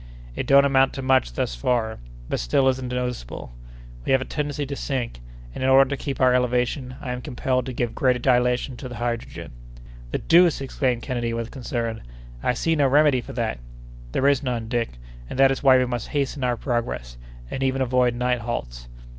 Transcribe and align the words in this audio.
It 0.35 0.47
don't 0.47 0.65
amount 0.65 0.93
to 0.93 1.03
much 1.03 1.33
thus 1.33 1.53
far, 1.53 1.99
but 2.27 2.39
still 2.39 2.67
it 2.67 2.71
is 2.71 2.81
noticeable. 2.81 3.53
We 4.03 4.11
have 4.13 4.19
a 4.21 4.25
tendency 4.25 4.65
to 4.65 4.75
sink, 4.75 5.19
and, 5.53 5.63
in 5.63 5.69
order 5.69 5.89
to 5.91 5.95
keep 6.03 6.19
our 6.19 6.33
elevation, 6.33 6.95
I 6.99 7.11
am 7.11 7.21
compelled 7.21 7.67
to 7.67 7.71
give 7.73 7.93
greater 7.93 8.17
dilation 8.17 8.75
to 8.77 8.89
the 8.89 8.95
hydrogen." 8.95 9.51
"The 10.09 10.17
deuce!" 10.17 10.59
exclaimed 10.59 11.03
Kennedy 11.03 11.33
with 11.33 11.51
concern; 11.51 12.01
"I 12.41 12.55
see 12.55 12.75
no 12.75 12.87
remedy 12.87 13.21
for 13.21 13.33
that." 13.33 13.59
"There 14.11 14.27
is 14.27 14.41
none, 14.41 14.67
Dick, 14.67 14.93
and 15.29 15.37
that 15.37 15.51
is 15.51 15.61
why 15.61 15.77
we 15.77 15.85
must 15.85 16.07
hasten 16.07 16.43
our 16.43 16.57
progress, 16.57 17.17
and 17.51 17.61
even 17.61 17.79
avoid 17.83 18.15
night 18.15 18.39
halts." 18.39 18.87